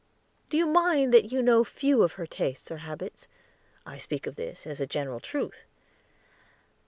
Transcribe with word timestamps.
"Do 0.49 0.57
you 0.57 0.65
mind 0.65 1.13
that 1.13 1.31
you 1.31 1.43
know 1.43 1.63
few 1.63 2.01
of 2.01 2.13
her 2.13 2.25
tastes 2.25 2.71
or 2.71 2.77
habits? 2.77 3.27
I 3.85 3.99
speak 3.99 4.25
of 4.25 4.35
this 4.35 4.65
as 4.65 4.81
a 4.81 4.87
general 4.87 5.19
truth." 5.19 5.63